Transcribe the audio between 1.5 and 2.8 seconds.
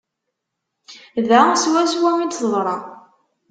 swaswa i d-teḍra.